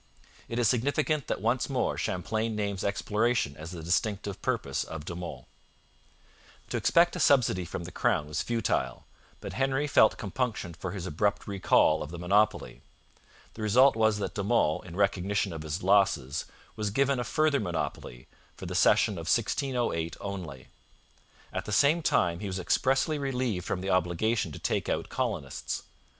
[0.49, 5.15] It is significant that once more Champlain names exploration as the distinctive purpose of De
[5.15, 5.45] Monts.
[6.71, 9.05] To expect a subsidy from the crown was futile,
[9.41, 12.81] but Henry felt compunction for his abrupt recall of the monopoly.
[13.53, 16.45] The result was that De Monts, in recognition of his losses,
[16.75, 18.25] was given a further monopoly
[18.57, 20.69] for the season of 1608 only.
[21.53, 25.83] At the same time, he was expressly relieved from the obligation to take out colonists.